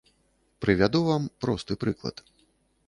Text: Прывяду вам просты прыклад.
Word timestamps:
Прывяду 0.65 1.03
вам 1.09 1.29
просты 1.45 1.73
прыклад. 1.87 2.27